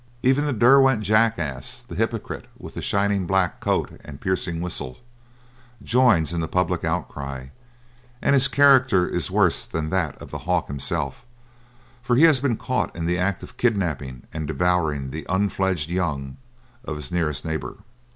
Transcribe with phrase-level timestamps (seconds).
[0.23, 4.97] Even the Derwent Jackass, the hypocrite with the shining black coat and piercing whistle,
[5.83, 7.49] joins in the public outcry,
[8.19, 11.23] and his character is worse than that of the hawk himself,
[12.01, 16.37] for he has been caught in the act of kidnapping and devouring the unfledged young
[16.83, 17.77] of his nearest neighbour.